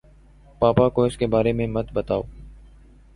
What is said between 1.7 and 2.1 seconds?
مت